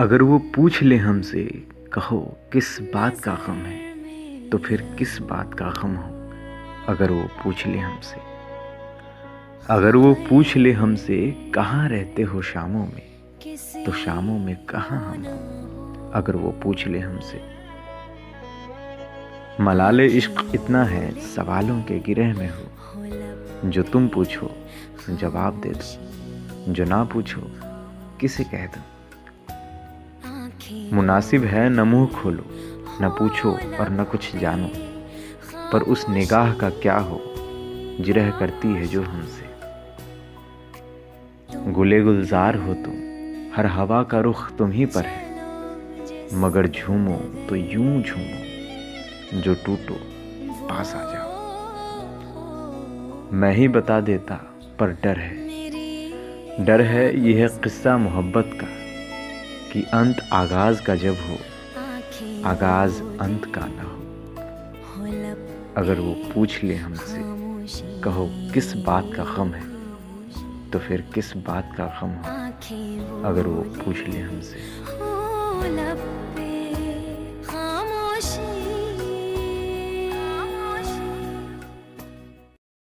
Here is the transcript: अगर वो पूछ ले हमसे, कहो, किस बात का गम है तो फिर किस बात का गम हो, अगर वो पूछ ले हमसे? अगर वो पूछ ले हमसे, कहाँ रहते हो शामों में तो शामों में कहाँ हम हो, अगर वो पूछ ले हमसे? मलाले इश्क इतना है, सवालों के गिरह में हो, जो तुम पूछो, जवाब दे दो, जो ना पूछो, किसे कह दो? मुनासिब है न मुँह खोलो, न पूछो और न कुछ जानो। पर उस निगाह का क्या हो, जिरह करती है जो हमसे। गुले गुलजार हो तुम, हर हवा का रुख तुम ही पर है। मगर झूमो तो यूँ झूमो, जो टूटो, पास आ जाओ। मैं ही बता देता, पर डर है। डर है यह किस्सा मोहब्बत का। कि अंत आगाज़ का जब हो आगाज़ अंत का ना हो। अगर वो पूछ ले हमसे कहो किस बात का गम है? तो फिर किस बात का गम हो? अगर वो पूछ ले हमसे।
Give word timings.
अगर 0.00 0.22
वो 0.22 0.38
पूछ 0.38 0.82
ले 0.82 0.96
हमसे, 0.96 1.42
कहो, 1.92 2.38
किस 2.52 2.80
बात 2.94 3.20
का 3.20 3.34
गम 3.46 3.52
है 3.52 4.48
तो 4.50 4.58
फिर 4.58 4.80
किस 4.98 5.18
बात 5.18 5.54
का 5.54 5.68
गम 5.68 5.94
हो, 5.96 6.08
अगर 6.88 7.10
वो 7.10 7.22
पूछ 7.44 7.66
ले 7.66 7.78
हमसे? 7.78 8.20
अगर 9.70 9.96
वो 9.96 10.12
पूछ 10.28 10.56
ले 10.56 10.72
हमसे, 10.72 11.50
कहाँ 11.54 11.88
रहते 11.88 12.22
हो 12.22 12.42
शामों 12.42 12.86
में 12.86 13.84
तो 13.86 13.92
शामों 13.92 14.38
में 14.38 14.56
कहाँ 14.64 15.00
हम 15.00 15.24
हो, 15.24 16.10
अगर 16.14 16.36
वो 16.36 16.50
पूछ 16.50 16.86
ले 16.86 16.98
हमसे? 16.98 17.40
मलाले 19.60 20.06
इश्क 20.06 20.52
इतना 20.54 20.84
है, 20.84 21.10
सवालों 21.20 21.82
के 21.82 21.98
गिरह 21.98 22.34
में 22.34 22.50
हो, 22.50 23.70
जो 23.70 23.82
तुम 23.82 24.08
पूछो, 24.08 24.50
जवाब 25.10 25.60
दे 25.60 25.70
दो, 25.70 26.72
जो 26.72 26.84
ना 26.84 27.04
पूछो, 27.04 27.40
किसे 28.20 28.44
कह 28.44 28.66
दो? 28.66 28.95
मुनासिब 30.72 31.44
है 31.44 31.68
न 31.68 31.80
मुँह 31.80 32.06
खोलो, 32.06 32.44
न 33.02 33.16
पूछो 33.18 33.50
और 33.50 33.90
न 33.90 34.04
कुछ 34.04 34.36
जानो। 34.36 34.70
पर 35.72 35.82
उस 35.82 36.08
निगाह 36.08 36.52
का 36.52 36.70
क्या 36.70 36.98
हो, 36.98 37.20
जिरह 38.00 38.30
करती 38.30 38.68
है 38.68 38.86
जो 38.86 39.02
हमसे। 39.02 39.46
गुले 41.72 42.00
गुलजार 42.00 42.56
हो 42.56 42.74
तुम, 42.74 42.94
हर 43.56 43.66
हवा 43.66 44.02
का 44.02 44.20
रुख 44.20 44.56
तुम 44.56 44.70
ही 44.70 44.86
पर 44.86 45.04
है। 45.04 45.26
मगर 46.34 46.66
झूमो 46.66 47.16
तो 47.48 47.56
यूँ 47.56 48.02
झूमो, 48.02 48.42
जो 49.40 49.54
टूटो, 49.54 49.96
पास 50.66 50.94
आ 50.94 51.12
जाओ। 51.12 51.36
मैं 53.32 53.52
ही 53.54 53.68
बता 53.68 54.00
देता, 54.00 54.34
पर 54.80 54.90
डर 55.04 55.18
है। 55.18 55.46
डर 56.64 56.80
है 56.80 57.30
यह 57.30 57.48
किस्सा 57.48 57.98
मोहब्बत 57.98 58.50
का। 58.54 58.85
कि 59.76 59.82
अंत 59.82 60.16
आगाज़ 60.32 60.82
का 60.82 60.94
जब 60.94 61.16
हो 61.28 61.34
आगाज़ 62.48 63.02
अंत 63.20 63.44
का 63.54 63.60
ना 63.60 63.82
हो। 63.82 63.98
अगर 65.76 66.00
वो 66.00 66.12
पूछ 66.34 66.64
ले 66.64 66.74
हमसे 66.74 67.22
कहो 68.00 68.28
किस 68.54 68.72
बात 68.76 69.10
का 69.16 69.24
गम 69.24 69.48
है? 69.48 69.64
तो 70.70 70.78
फिर 70.78 71.00
किस 71.14 71.36
बात 71.36 71.74
का 71.76 71.84
गम 71.84 72.08
हो? 72.08 72.32
अगर 73.28 73.46
वो 73.46 73.62
पूछ 73.84 73.96
ले 74.08 74.18
हमसे। 74.18 74.56